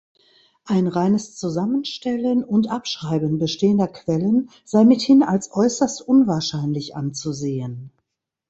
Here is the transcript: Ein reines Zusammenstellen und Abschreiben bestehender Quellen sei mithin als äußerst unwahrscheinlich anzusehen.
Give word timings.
Ein 0.65 0.87
reines 0.87 1.35
Zusammenstellen 1.37 2.43
und 2.43 2.71
Abschreiben 2.71 3.37
bestehender 3.37 3.87
Quellen 3.87 4.49
sei 4.65 4.83
mithin 4.83 5.21
als 5.21 5.51
äußerst 5.53 6.01
unwahrscheinlich 6.01 6.95
anzusehen. 6.95 7.91